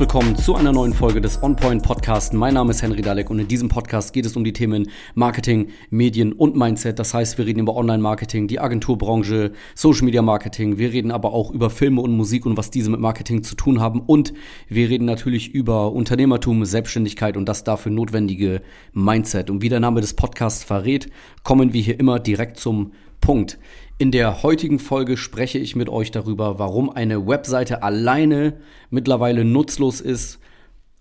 willkommen 0.00 0.34
zu 0.34 0.54
einer 0.54 0.72
neuen 0.72 0.94
Folge 0.94 1.20
des 1.20 1.42
OnPoint 1.42 1.82
Podcast. 1.82 2.32
Mein 2.32 2.54
Name 2.54 2.70
ist 2.70 2.80
Henry 2.80 3.02
Dalek 3.02 3.28
und 3.28 3.38
in 3.38 3.48
diesem 3.48 3.68
Podcast 3.68 4.14
geht 4.14 4.24
es 4.24 4.34
um 4.34 4.44
die 4.44 4.54
Themen 4.54 4.88
Marketing, 5.14 5.68
Medien 5.90 6.32
und 6.32 6.56
Mindset. 6.56 6.98
Das 6.98 7.12
heißt, 7.12 7.36
wir 7.36 7.44
reden 7.44 7.60
über 7.60 7.76
Online-Marketing, 7.76 8.48
die 8.48 8.60
Agenturbranche, 8.60 9.52
Social 9.74 10.06
Media 10.06 10.22
Marketing. 10.22 10.78
Wir 10.78 10.90
reden 10.90 11.10
aber 11.10 11.34
auch 11.34 11.50
über 11.50 11.68
Filme 11.68 12.00
und 12.00 12.12
Musik 12.12 12.46
und 12.46 12.56
was 12.56 12.70
diese 12.70 12.90
mit 12.90 12.98
Marketing 12.98 13.42
zu 13.42 13.54
tun 13.56 13.78
haben. 13.78 14.00
Und 14.00 14.32
wir 14.68 14.88
reden 14.88 15.04
natürlich 15.04 15.52
über 15.52 15.92
Unternehmertum, 15.92 16.64
Selbstständigkeit 16.64 17.36
und 17.36 17.46
das 17.46 17.64
dafür 17.64 17.92
notwendige 17.92 18.62
Mindset. 18.94 19.50
Und 19.50 19.60
wie 19.60 19.68
der 19.68 19.80
Name 19.80 20.00
des 20.00 20.14
Podcasts 20.14 20.64
verrät, 20.64 21.08
kommen 21.44 21.74
wir 21.74 21.82
hier 21.82 22.00
immer 22.00 22.18
direkt 22.18 22.56
zum 22.56 22.92
Punkt. 23.20 23.58
In 24.00 24.12
der 24.12 24.42
heutigen 24.42 24.78
Folge 24.78 25.18
spreche 25.18 25.58
ich 25.58 25.76
mit 25.76 25.90
euch 25.90 26.10
darüber, 26.10 26.58
warum 26.58 26.88
eine 26.88 27.26
Webseite 27.26 27.82
alleine 27.82 28.54
mittlerweile 28.88 29.44
nutzlos 29.44 30.00
ist 30.00 30.38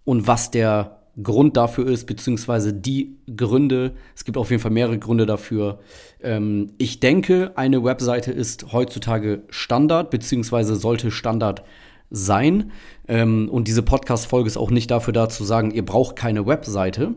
und 0.04 0.28
was 0.28 0.52
der 0.52 1.00
Grund 1.24 1.56
dafür 1.56 1.88
ist, 1.88 2.08
beziehungsweise 2.08 2.74
die 2.74 3.16
Gründe. 3.38 3.94
Es 4.18 4.26
gibt 4.26 4.38
auf 4.38 4.50
jeden 4.50 4.62
Fall 4.62 4.72
mehrere 4.72 5.00
Gründe 5.00 5.26
dafür. 5.26 5.80
Ähm, 6.22 6.74
ich 6.78 7.00
denke, 7.00 7.54
eine 7.56 7.86
Webseite 7.86 8.34
ist 8.34 8.74
heutzutage 8.74 9.44
Standard, 9.48 10.10
beziehungsweise 10.10 10.76
sollte 10.76 11.10
Standard 11.10 11.64
sein. 12.10 12.74
Ähm, 13.08 13.48
und 13.48 13.70
diese 13.70 13.82
Podcast-Folge 13.82 14.48
ist 14.48 14.58
auch 14.58 14.72
nicht 14.72 14.92
dafür 14.92 15.14
da 15.14 15.30
zu 15.30 15.46
sagen, 15.46 15.72
ihr 15.72 15.86
braucht 15.86 16.18
keine 16.18 16.46
Webseite. 16.46 17.16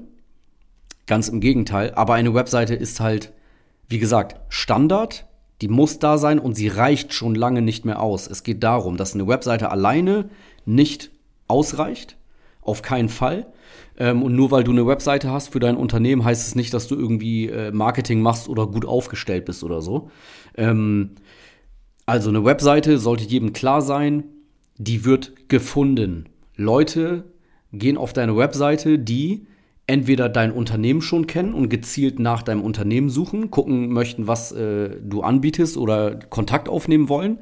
Ganz 1.08 1.26
im 1.26 1.40
Gegenteil. 1.40 1.92
Aber 1.96 2.14
eine 2.14 2.34
Webseite 2.34 2.76
ist 2.76 3.00
halt, 3.00 3.32
wie 3.88 3.98
gesagt, 3.98 4.36
Standard 4.48 5.26
die 5.62 5.68
muss 5.68 6.00
da 6.00 6.18
sein 6.18 6.40
und 6.40 6.56
sie 6.56 6.66
reicht 6.66 7.14
schon 7.14 7.36
lange 7.36 7.62
nicht 7.62 7.84
mehr 7.84 8.00
aus. 8.00 8.26
Es 8.26 8.42
geht 8.42 8.64
darum, 8.64 8.96
dass 8.96 9.14
eine 9.14 9.28
Webseite 9.28 9.70
alleine 9.70 10.28
nicht 10.66 11.12
ausreicht. 11.46 12.16
Auf 12.60 12.82
keinen 12.82 13.08
Fall. 13.08 13.46
Ähm, 13.96 14.22
und 14.22 14.34
nur 14.34 14.50
weil 14.50 14.64
du 14.64 14.72
eine 14.72 14.86
Webseite 14.86 15.30
hast 15.30 15.52
für 15.52 15.60
dein 15.60 15.76
Unternehmen, 15.76 16.24
heißt 16.24 16.46
es 16.46 16.56
nicht, 16.56 16.74
dass 16.74 16.88
du 16.88 16.96
irgendwie 16.96 17.48
äh, 17.48 17.70
Marketing 17.70 18.20
machst 18.20 18.48
oder 18.48 18.66
gut 18.66 18.84
aufgestellt 18.84 19.44
bist 19.44 19.62
oder 19.62 19.82
so. 19.82 20.10
Ähm, 20.56 21.12
also 22.06 22.28
eine 22.28 22.44
Webseite 22.44 22.98
sollte 22.98 23.24
jedem 23.24 23.52
klar 23.52 23.82
sein, 23.82 24.24
die 24.78 25.04
wird 25.04 25.48
gefunden. 25.48 26.28
Leute 26.56 27.24
gehen 27.72 27.96
auf 27.96 28.12
deine 28.12 28.36
Webseite, 28.36 28.98
die 28.98 29.46
entweder 29.86 30.28
dein 30.28 30.52
Unternehmen 30.52 31.02
schon 31.02 31.26
kennen 31.26 31.54
und 31.54 31.68
gezielt 31.68 32.18
nach 32.18 32.42
deinem 32.42 32.62
Unternehmen 32.62 33.10
suchen, 33.10 33.50
gucken 33.50 33.88
möchten, 33.90 34.26
was 34.26 34.52
äh, 34.52 34.90
du 35.02 35.22
anbietest 35.22 35.76
oder 35.76 36.16
Kontakt 36.16 36.68
aufnehmen 36.68 37.08
wollen. 37.08 37.40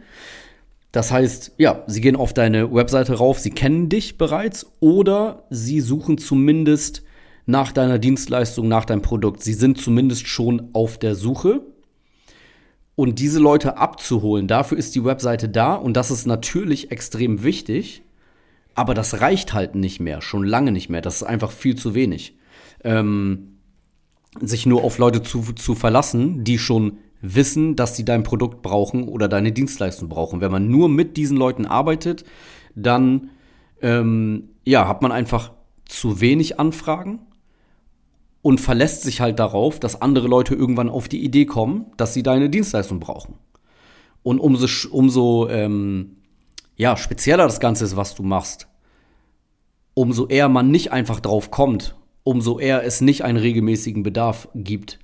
Das 0.92 1.12
heißt, 1.12 1.52
ja, 1.58 1.84
sie 1.86 2.00
gehen 2.00 2.16
auf 2.16 2.34
deine 2.34 2.72
Webseite 2.72 3.14
rauf, 3.14 3.38
sie 3.38 3.50
kennen 3.50 3.88
dich 3.88 4.18
bereits 4.18 4.66
oder 4.80 5.44
sie 5.50 5.80
suchen 5.80 6.18
zumindest 6.18 7.02
nach 7.46 7.72
deiner 7.72 7.98
Dienstleistung, 7.98 8.68
nach 8.68 8.84
deinem 8.84 9.02
Produkt. 9.02 9.42
Sie 9.42 9.55
sind 9.55 9.78
zumindest 9.78 10.27
schon 10.27 10.70
auf 10.72 10.98
der 10.98 11.14
Suche. 11.14 11.62
Und 12.96 13.18
diese 13.18 13.38
Leute 13.38 13.78
abzuholen, 13.78 14.46
dafür 14.46 14.77
ist 14.77 14.94
die 14.94 15.05
Webseite 15.05 15.48
da 15.48 15.74
und 15.74 15.96
das 15.96 16.11
ist 16.11 16.27
natürlich 16.27 16.91
extrem 16.91 17.42
wichtig. 17.42 18.02
Aber 18.75 18.95
das 18.95 19.21
reicht 19.21 19.53
halt 19.53 19.75
nicht 19.75 20.01
mehr, 20.01 20.21
schon 20.23 20.45
lange 20.45 20.73
nicht 20.73 20.89
mehr. 20.89 21.01
Das 21.01 21.17
ist 21.17 21.23
einfach 21.23 21.51
viel 21.51 21.77
zu 21.77 21.95
wenig. 21.95 22.37
Ähm, 22.85 23.59
sich 24.41 24.65
nur 24.67 24.85
auf 24.85 24.99
Leute 24.99 25.23
zu, 25.23 25.43
zu 25.55 25.75
verlassen, 25.75 26.45
die 26.45 26.59
schon 26.59 26.98
wissen, 27.21 27.77
dass 27.77 27.97
sie 27.97 28.05
dein 28.05 28.23
Produkt 28.23 28.63
brauchen 28.63 29.09
oder 29.09 29.29
deine 29.29 29.53
Dienstleistung 29.53 30.09
brauchen. 30.09 30.41
Wenn 30.41 30.53
man 30.53 30.69
nur 30.69 30.89
mit 30.89 31.17
diesen 31.17 31.37
Leuten 31.37 31.67
arbeitet, 31.67 32.25
dann 32.75 33.31
ähm, 33.83 34.51
ja, 34.65 34.86
hat 34.89 35.03
man 35.03 35.13
einfach 35.13 35.53
zu 35.85 36.20
wenig 36.20 36.59
Anfragen 36.59 37.20
und 38.42 38.61
verlässt 38.61 39.03
sich 39.03 39.20
halt 39.20 39.39
darauf, 39.39 39.80
dass 39.80 40.01
andere 40.01 40.29
Leute 40.29 40.55
irgendwann 40.55 40.89
auf 40.89 41.09
die 41.09 41.23
Idee 41.23 41.45
kommen, 41.45 41.86
dass 41.97 42.14
sie 42.14 42.23
deine 42.23 42.48
Dienstleistung 42.48 43.01
brauchen. 43.01 43.35
Und 44.23 44.39
umso, 44.39 44.67
umso 44.91 45.48
ähm, 45.48 46.17
ja, 46.80 46.96
spezieller 46.96 47.45
das 47.45 47.61
Ganze 47.61 47.85
ist, 47.85 47.96
was 47.96 48.14
du 48.14 48.23
machst, 48.23 48.67
umso 49.92 50.27
eher 50.29 50.48
man 50.48 50.70
nicht 50.70 50.92
einfach 50.92 51.20
drauf 51.20 51.51
kommt, 51.51 51.95
umso 52.23 52.58
eher 52.58 52.85
es 52.85 53.02
nicht 53.02 53.23
einen 53.23 53.36
regelmäßigen 53.36 54.02
Bedarf 54.02 54.48
gibt, 54.55 54.98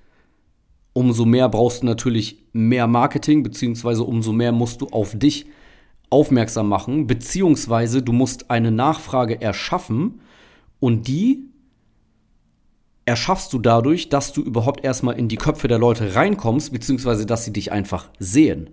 umso 0.95 1.27
mehr 1.27 1.51
brauchst 1.51 1.83
du 1.83 1.87
natürlich 1.87 2.47
mehr 2.55 2.87
Marketing, 2.87 3.43
beziehungsweise 3.43 4.05
umso 4.05 4.33
mehr 4.33 4.53
musst 4.53 4.81
du 4.81 4.87
auf 4.87 5.19
dich 5.19 5.49
aufmerksam 6.09 6.71
machen, 6.71 7.07
beziehungsweise 7.07 8.01
du 8.01 8.15
musst 8.15 8.51
eine 8.51 8.71
Nachfrage 8.71 9.43
erschaffen 9.43 10.23
und 10.81 11.09
die 11.09 11.45
erschaffst 13.05 13.53
du 13.53 13.59
dadurch, 13.59 14.09
dass 14.09 14.33
du 14.33 14.41
überhaupt 14.41 14.83
erstmal 14.83 15.19
in 15.19 15.29
die 15.29 15.37
Köpfe 15.37 15.69
der 15.69 15.79
Leute 15.79 16.15
reinkommst, 16.15 16.73
beziehungsweise 16.73 17.27
dass 17.27 17.45
sie 17.45 17.53
dich 17.53 17.71
einfach 17.71 18.09
sehen. 18.19 18.71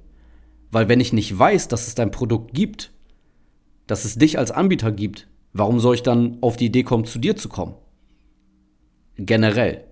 Weil 0.71 0.87
wenn 0.87 1.01
ich 1.01 1.11
nicht 1.11 1.37
weiß, 1.37 1.67
dass 1.67 1.87
es 1.87 1.95
dein 1.95 2.09
Produkt 2.09 2.53
gibt, 2.53 2.92
dass 3.87 4.05
es 4.05 4.15
dich 4.15 4.37
als 4.37 4.51
Anbieter 4.51 4.91
gibt, 4.91 5.27
warum 5.53 5.79
soll 5.79 5.95
ich 5.95 6.03
dann 6.03 6.37
auf 6.41 6.57
die 6.57 6.65
Idee 6.65 6.83
kommen, 6.83 7.05
zu 7.05 7.19
dir 7.19 7.35
zu 7.35 7.49
kommen? 7.49 7.75
Generell. 9.17 9.85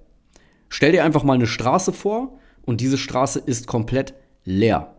Stell 0.69 0.91
dir 0.91 1.03
einfach 1.03 1.23
mal 1.23 1.33
eine 1.33 1.47
Straße 1.47 1.93
vor 1.93 2.39
und 2.63 2.81
diese 2.81 2.97
Straße 2.97 3.39
ist 3.39 3.67
komplett 3.67 4.13
leer. 4.45 4.95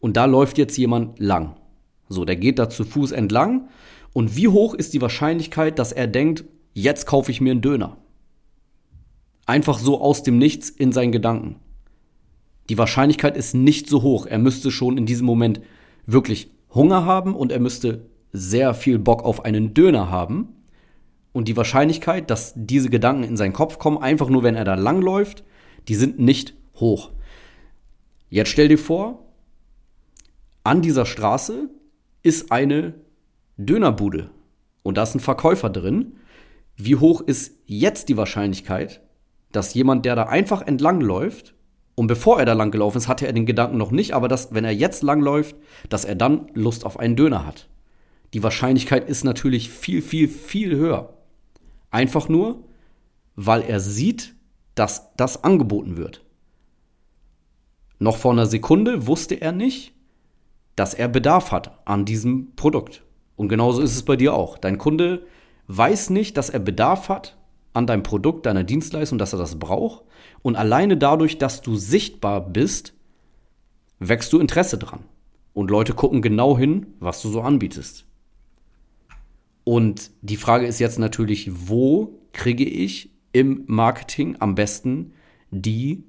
Und 0.00 0.16
da 0.16 0.24
läuft 0.24 0.58
jetzt 0.58 0.76
jemand 0.76 1.18
lang. 1.20 1.56
So, 2.08 2.24
der 2.24 2.36
geht 2.36 2.58
da 2.58 2.68
zu 2.68 2.84
Fuß 2.84 3.12
entlang. 3.12 3.68
Und 4.12 4.36
wie 4.36 4.48
hoch 4.48 4.74
ist 4.74 4.92
die 4.92 5.00
Wahrscheinlichkeit, 5.00 5.78
dass 5.78 5.92
er 5.92 6.06
denkt, 6.06 6.44
jetzt 6.74 7.06
kaufe 7.06 7.30
ich 7.30 7.40
mir 7.40 7.52
einen 7.52 7.62
Döner? 7.62 7.96
Einfach 9.46 9.78
so 9.78 10.00
aus 10.00 10.22
dem 10.22 10.38
Nichts 10.38 10.68
in 10.68 10.92
seinen 10.92 11.12
Gedanken. 11.12 11.56
Die 12.68 12.78
Wahrscheinlichkeit 12.78 13.36
ist 13.36 13.54
nicht 13.54 13.88
so 13.88 14.02
hoch. 14.02 14.26
Er 14.26 14.38
müsste 14.38 14.70
schon 14.70 14.98
in 14.98 15.06
diesem 15.06 15.26
Moment 15.26 15.60
wirklich 16.06 16.50
Hunger 16.74 17.04
haben 17.04 17.34
und 17.34 17.52
er 17.52 17.60
müsste 17.60 18.06
sehr 18.32 18.74
viel 18.74 18.98
Bock 18.98 19.24
auf 19.24 19.44
einen 19.44 19.74
Döner 19.74 20.10
haben. 20.10 20.48
Und 21.32 21.48
die 21.48 21.56
Wahrscheinlichkeit, 21.56 22.30
dass 22.30 22.52
diese 22.56 22.90
Gedanken 22.90 23.24
in 23.24 23.36
seinen 23.36 23.52
Kopf 23.52 23.78
kommen, 23.78 23.98
einfach 23.98 24.28
nur 24.28 24.42
wenn 24.42 24.54
er 24.54 24.64
da 24.64 24.74
langläuft, 24.74 25.44
die 25.88 25.94
sind 25.94 26.18
nicht 26.18 26.54
hoch. 26.76 27.10
Jetzt 28.28 28.50
stell 28.50 28.68
dir 28.68 28.78
vor, 28.78 29.24
an 30.64 30.82
dieser 30.82 31.06
Straße 31.06 31.70
ist 32.22 32.52
eine 32.52 32.94
Dönerbude 33.56 34.30
und 34.82 34.96
da 34.96 35.02
ist 35.02 35.14
ein 35.14 35.20
Verkäufer 35.20 35.70
drin. 35.70 36.16
Wie 36.76 36.96
hoch 36.96 37.20
ist 37.20 37.56
jetzt 37.66 38.08
die 38.08 38.16
Wahrscheinlichkeit, 38.16 39.00
dass 39.52 39.74
jemand, 39.74 40.04
der 40.04 40.16
da 40.16 40.24
einfach 40.24 40.62
entlang 40.62 41.00
läuft, 41.00 41.54
und 41.94 42.06
bevor 42.06 42.38
er 42.38 42.46
da 42.46 42.54
lang 42.54 42.70
gelaufen 42.70 42.98
ist, 42.98 43.08
hatte 43.08 43.26
er 43.26 43.34
den 43.34 43.44
Gedanken 43.44 43.76
noch 43.76 43.90
nicht, 43.90 44.14
aber 44.14 44.28
dass, 44.28 44.54
wenn 44.54 44.64
er 44.64 44.72
jetzt 44.72 45.02
langläuft, 45.02 45.56
dass 45.90 46.06
er 46.06 46.14
dann 46.14 46.46
Lust 46.54 46.86
auf 46.86 46.98
einen 46.98 47.16
Döner 47.16 47.46
hat. 47.46 47.68
Die 48.34 48.42
Wahrscheinlichkeit 48.42 49.08
ist 49.08 49.24
natürlich 49.24 49.70
viel, 49.70 50.02
viel, 50.02 50.28
viel 50.28 50.76
höher. 50.76 51.12
Einfach 51.90 52.28
nur, 52.28 52.64
weil 53.36 53.62
er 53.62 53.80
sieht, 53.80 54.34
dass 54.74 55.14
das 55.16 55.44
angeboten 55.44 55.96
wird. 55.96 56.24
Noch 57.98 58.16
vor 58.16 58.32
einer 58.32 58.46
Sekunde 58.46 59.06
wusste 59.06 59.34
er 59.34 59.52
nicht, 59.52 59.92
dass 60.76 60.94
er 60.94 61.08
Bedarf 61.08 61.52
hat 61.52 61.78
an 61.84 62.04
diesem 62.04 62.54
Produkt. 62.56 63.02
Und 63.36 63.48
genauso 63.48 63.82
ist 63.82 63.94
es 63.94 64.02
bei 64.02 64.16
dir 64.16 64.34
auch. 64.34 64.58
Dein 64.58 64.78
Kunde 64.78 65.26
weiß 65.68 66.10
nicht, 66.10 66.36
dass 66.36 66.50
er 66.50 66.58
Bedarf 66.58 67.08
hat 67.08 67.36
an 67.74 67.86
deinem 67.86 68.02
Produkt, 68.02 68.46
deiner 68.46 68.64
Dienstleistung, 68.64 69.18
dass 69.18 69.32
er 69.32 69.38
das 69.38 69.58
braucht. 69.58 70.04
Und 70.42 70.56
alleine 70.56 70.96
dadurch, 70.96 71.38
dass 71.38 71.60
du 71.60 71.76
sichtbar 71.76 72.40
bist, 72.40 72.94
wächst 73.98 74.32
du 74.32 74.38
Interesse 74.38 74.78
dran. 74.78 75.04
Und 75.52 75.70
Leute 75.70 75.92
gucken 75.92 76.22
genau 76.22 76.56
hin, 76.56 76.86
was 76.98 77.20
du 77.20 77.28
so 77.28 77.42
anbietest. 77.42 78.06
Und 79.64 80.10
die 80.22 80.36
Frage 80.36 80.66
ist 80.66 80.80
jetzt 80.80 80.98
natürlich, 80.98 81.50
wo 81.68 82.18
kriege 82.32 82.64
ich 82.64 83.10
im 83.32 83.64
Marketing 83.66 84.36
am 84.40 84.54
besten 84.54 85.12
die 85.50 86.04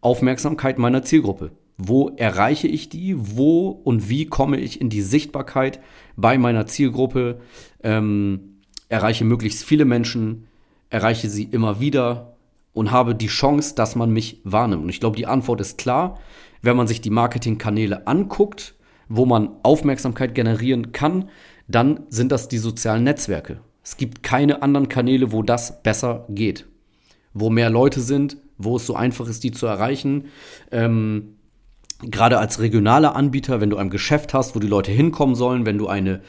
Aufmerksamkeit 0.00 0.78
meiner 0.78 1.02
Zielgruppe? 1.02 1.50
Wo 1.76 2.08
erreiche 2.08 2.68
ich 2.68 2.88
die? 2.88 3.14
Wo 3.16 3.68
und 3.68 4.08
wie 4.08 4.26
komme 4.26 4.58
ich 4.58 4.80
in 4.80 4.90
die 4.90 5.02
Sichtbarkeit 5.02 5.80
bei 6.16 6.38
meiner 6.38 6.66
Zielgruppe? 6.66 7.40
Ähm, 7.82 8.58
erreiche 8.88 9.24
möglichst 9.24 9.64
viele 9.64 9.84
Menschen, 9.84 10.46
erreiche 10.90 11.28
sie 11.28 11.44
immer 11.44 11.80
wieder 11.80 12.36
und 12.72 12.90
habe 12.90 13.14
die 13.14 13.26
Chance, 13.26 13.74
dass 13.74 13.96
man 13.96 14.10
mich 14.10 14.40
wahrnimmt. 14.44 14.84
Und 14.84 14.88
ich 14.88 15.00
glaube, 15.00 15.16
die 15.16 15.26
Antwort 15.26 15.60
ist 15.60 15.78
klar, 15.78 16.18
wenn 16.62 16.76
man 16.76 16.86
sich 16.86 17.00
die 17.00 17.10
Marketingkanäle 17.10 18.06
anguckt, 18.06 18.74
wo 19.08 19.26
man 19.26 19.50
Aufmerksamkeit 19.62 20.34
generieren 20.34 20.92
kann, 20.92 21.28
dann 21.66 22.00
sind 22.08 22.32
das 22.32 22.48
die 22.48 22.58
sozialen 22.58 23.04
Netzwerke. 23.04 23.60
Es 23.82 23.96
gibt 23.96 24.22
keine 24.22 24.62
anderen 24.62 24.88
Kanäle, 24.88 25.32
wo 25.32 25.42
das 25.42 25.82
besser 25.82 26.26
geht. 26.28 26.66
Wo 27.32 27.50
mehr 27.50 27.70
Leute 27.70 28.00
sind, 28.00 28.36
wo 28.58 28.76
es 28.76 28.86
so 28.86 28.94
einfach 28.94 29.28
ist, 29.28 29.44
die 29.44 29.52
zu 29.52 29.66
erreichen. 29.66 30.26
Ähm, 30.70 31.36
gerade 32.02 32.38
als 32.38 32.60
regionaler 32.60 33.16
Anbieter, 33.16 33.60
wenn 33.60 33.70
du 33.70 33.76
ein 33.76 33.90
Geschäft 33.90 34.34
hast, 34.34 34.54
wo 34.54 34.60
die 34.60 34.66
Leute 34.66 34.90
hinkommen 34.90 35.34
sollen, 35.34 35.66
wenn 35.66 35.78
du 35.78 35.88
eine, 35.88 36.20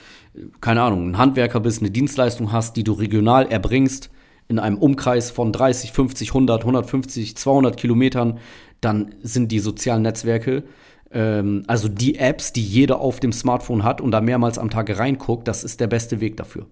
keine 0.61 0.81
Ahnung, 0.81 1.11
ein 1.11 1.17
Handwerker 1.17 1.59
bist, 1.59 1.81
eine 1.81 1.91
Dienstleistung 1.91 2.51
hast, 2.51 2.77
die 2.77 2.83
du 2.83 2.93
regional 2.93 3.47
erbringst, 3.47 4.09
in 4.47 4.57
einem 4.57 4.77
Umkreis 4.77 5.29
von 5.29 5.51
30, 5.51 5.91
50, 5.91 6.29
100, 6.29 6.61
150, 6.61 7.37
200 7.37 7.77
Kilometern, 7.77 8.39
dann 8.81 9.13
sind 9.21 9.51
die 9.51 9.59
sozialen 9.59 10.01
Netzwerke, 10.01 10.63
ähm, 11.11 11.63
also 11.67 11.87
die 11.87 12.15
Apps, 12.15 12.53
die 12.53 12.63
jeder 12.63 12.99
auf 12.99 13.19
dem 13.19 13.31
Smartphone 13.31 13.83
hat 13.83 14.01
und 14.01 14.11
da 14.11 14.21
mehrmals 14.21 14.57
am 14.57 14.69
Tag 14.69 14.97
reinguckt, 14.97 15.47
das 15.47 15.63
ist 15.63 15.79
der 15.79 15.87
beste 15.87 16.19
Weg 16.21 16.37
dafür. 16.37 16.67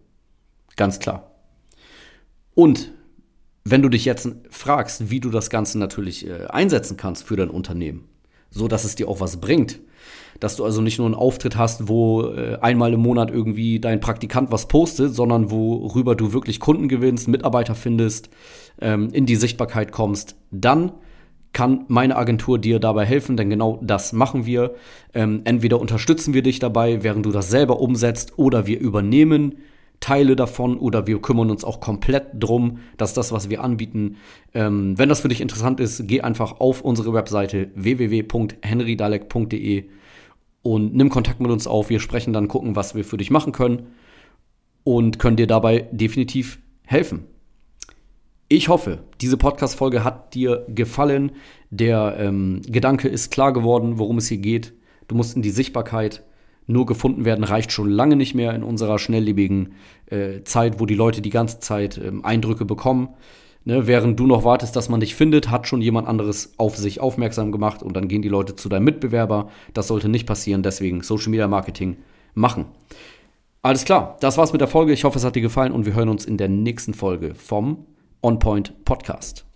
Ganz 0.76 1.00
klar. 1.00 1.32
Und 2.54 2.92
wenn 3.64 3.82
du 3.82 3.90
dich 3.90 4.06
jetzt 4.06 4.30
fragst, 4.50 5.10
wie 5.10 5.20
du 5.20 5.30
das 5.30 5.50
Ganze 5.50 5.78
natürlich 5.78 6.28
äh, 6.28 6.46
einsetzen 6.48 6.98
kannst 6.98 7.26
für 7.26 7.36
dein 7.36 7.50
Unternehmen, 7.50 8.06
so 8.50 8.68
dass 8.68 8.86
es 8.86 8.96
dir 8.96 9.08
auch 9.10 9.20
was 9.20 9.38
bringt. 9.38 9.80
Dass 10.40 10.56
du 10.56 10.64
also 10.64 10.82
nicht 10.82 11.00
nur 11.00 11.08
einen 11.08 11.16
Auftritt 11.16 11.58
hast, 11.58 11.88
wo 11.88 12.28
äh, 12.28 12.58
einmal 12.62 12.94
im 12.94 13.02
Monat 13.02 13.32
irgendwie 13.32 13.80
dein 13.80 14.00
Praktikant 14.00 14.52
was 14.52 14.68
postet, 14.68 15.14
sondern 15.14 15.52
worüber 15.52 16.16
du 16.16 16.32
wirklich 16.32 16.60
Kunden 16.60 16.88
gewinnst, 16.88 17.28
Mitarbeiter 17.28 17.76
findest, 17.76 18.30
ähm, 18.80 19.10
in 19.12 19.26
die 19.26 19.36
Sichtbarkeit 19.36 19.92
kommst, 19.92 20.36
dann 20.52 20.94
kann 21.54 21.86
meine 21.88 22.16
Agentur 22.16 22.60
dir 22.60 22.80
dabei 22.80 23.06
helfen, 23.06 23.38
denn 23.38 23.50
genau 23.50 23.80
das 23.82 24.14
machen 24.14 24.46
wir. 24.46 24.76
Ähm, 25.14 25.42
entweder 25.44 25.80
unterstützen 25.80 26.34
wir 26.34 26.44
dich 26.44 26.60
dabei, 26.60 27.04
während 27.04 27.26
du 27.26 27.32
das 27.32 27.50
selber 27.50 27.80
umsetzt, 27.80 28.38
oder 28.38 28.68
wir 28.68 28.80
übernehmen 28.80 29.56
Teile 30.00 30.36
davon 30.36 30.78
oder 30.78 31.08
wir 31.08 31.20
kümmern 31.22 31.50
uns 31.50 31.64
auch 31.64 31.80
komplett 31.80 32.28
drum, 32.36 32.78
dass 32.98 33.16
das, 33.16 33.32
was 33.32 33.50
wir 33.50 33.64
anbieten, 33.64 34.18
ähm, 34.54 34.96
wenn 34.98 35.10
das 35.10 35.22
für 35.22 35.28
dich 35.28 35.42
interessant 35.42 35.80
ist, 35.80 36.08
geh 36.08 36.22
einfach 36.22 36.60
auf 36.60 36.82
unsere 36.82 37.14
Webseite 37.14 37.72
www.henrydalek.de 37.74 39.86
und 40.62 40.96
nimm 40.96 41.10
Kontakt 41.10 41.40
mit 41.40 41.50
uns 41.50 41.66
auf. 41.66 41.90
Wir 41.90 42.00
sprechen 42.00 42.32
dann, 42.34 42.48
gucken, 42.48 42.76
was 42.76 42.94
wir 42.94 43.06
für 43.06 43.18
dich 43.18 43.32
machen 43.32 43.54
können 43.54 43.88
und 44.84 45.18
können 45.18 45.38
dir 45.38 45.48
dabei 45.48 45.88
definitiv 45.92 46.60
helfen. 46.86 47.26
Ich 48.50 48.70
hoffe, 48.70 49.00
diese 49.20 49.36
Podcast-Folge 49.36 50.06
hat 50.06 50.34
dir 50.34 50.66
gefallen. 50.70 51.34
Der 51.70 52.16
ähm, 52.18 52.62
Gedanke 52.66 53.10
ist 53.10 53.30
klar 53.30 53.52
geworden, 53.52 54.00
worum 54.00 54.20
es 54.20 54.30
hier 54.30 54.38
geht. 54.38 54.74
Du 55.10 55.16
musst 55.16 55.36
in 55.36 55.42
die 55.42 55.50
Sichtbarkeit 55.50 56.24
nur 56.70 56.86
gefunden 56.86 57.24
werden 57.24 57.46
reicht 57.46 57.72
schon 57.72 57.90
lange 57.90 58.18
nicht 58.18 58.36
mehr 58.36 58.54
in 58.54 58.62
unserer 58.62 59.00
schnelllebigen 59.00 59.74
äh, 60.08 60.44
Zeit, 60.44 60.80
wo 60.80 60.86
die 60.86 60.96
Leute 60.96 61.22
die 61.22 61.30
ganze 61.30 61.60
Zeit 61.60 61.98
ähm, 61.98 62.24
Eindrücke 62.26 62.66
bekommen. 62.66 63.10
Ne, 63.64 63.88
während 63.88 64.18
du 64.18 64.28
noch 64.28 64.46
wartest, 64.46 64.78
dass 64.78 64.88
man 64.88 65.02
dich 65.02 65.16
findet, 65.16 65.50
hat 65.50 65.68
schon 65.68 65.82
jemand 65.82 66.08
anderes 66.08 66.54
auf 66.58 66.78
sich 66.78 67.02
aufmerksam 67.02 67.52
gemacht 67.52 67.84
und 67.84 67.98
dann 67.98 68.08
gehen 68.08 68.22
die 68.22 68.30
Leute 68.30 68.56
zu 68.56 68.70
deinem 68.70 68.86
Mitbewerber. 68.86 69.50
Das 69.74 69.88
sollte 69.88 70.08
nicht 70.08 70.26
passieren, 70.26 70.64
deswegen 70.64 71.02
Social 71.04 71.32
Media 71.32 71.48
Marketing 71.50 71.98
machen. 72.34 72.66
Alles 73.62 73.84
klar, 73.84 74.16
das 74.22 74.38
war's 74.38 74.54
mit 74.54 74.62
der 74.62 74.70
Folge. 74.70 74.94
Ich 74.94 75.04
hoffe, 75.04 75.18
es 75.18 75.26
hat 75.26 75.36
dir 75.36 75.42
gefallen 75.42 75.74
und 75.74 75.86
wir 75.86 75.96
hören 75.96 76.08
uns 76.08 76.24
in 76.24 76.38
der 76.38 76.48
nächsten 76.48 76.94
Folge 76.94 77.36
vom 77.36 77.86
On 78.24 78.38
Point 78.38 78.84
Podcast. 78.84 79.47